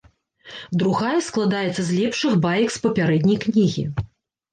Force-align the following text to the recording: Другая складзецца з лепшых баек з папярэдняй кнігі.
Другая 0.83 1.19
складзецца 1.25 1.81
з 1.89 1.97
лепшых 1.97 2.33
баек 2.45 2.73
з 2.77 2.81
папярэдняй 2.87 3.37
кнігі. 3.45 3.83